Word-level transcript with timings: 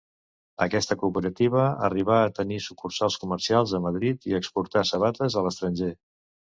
Aquesta 0.65 0.95
cooperativa 1.01 1.65
arribà 1.89 2.17
a 2.23 2.33
tenir 2.41 2.59
sucursals 2.69 3.21
comercials 3.27 3.77
a 3.81 3.85
Madrid 3.87 4.29
i 4.33 4.37
exportar 4.43 4.87
sabates 4.95 5.41
a 5.43 5.49
l'estranger. 5.49 5.97